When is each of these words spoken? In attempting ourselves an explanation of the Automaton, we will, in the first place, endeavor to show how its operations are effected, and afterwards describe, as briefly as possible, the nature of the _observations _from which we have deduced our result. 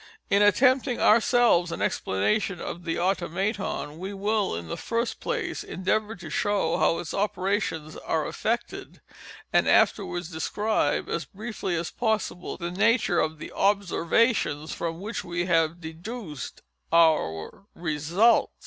In 0.31 0.41
attempting 0.41 0.99
ourselves 0.99 1.71
an 1.71 1.79
explanation 1.79 2.59
of 2.59 2.85
the 2.85 2.97
Automaton, 2.97 3.99
we 3.99 4.15
will, 4.15 4.55
in 4.55 4.67
the 4.67 4.75
first 4.75 5.19
place, 5.19 5.63
endeavor 5.63 6.15
to 6.15 6.29
show 6.31 6.77
how 6.79 6.97
its 6.97 7.13
operations 7.13 7.95
are 7.97 8.27
effected, 8.27 8.99
and 9.53 9.69
afterwards 9.69 10.31
describe, 10.31 11.07
as 11.07 11.25
briefly 11.25 11.75
as 11.75 11.91
possible, 11.91 12.57
the 12.57 12.71
nature 12.71 13.19
of 13.19 13.37
the 13.37 13.53
_observations 13.55 14.69
_from 14.75 14.97
which 14.97 15.23
we 15.23 15.45
have 15.45 15.79
deduced 15.81 16.63
our 16.91 17.67
result. 17.75 18.49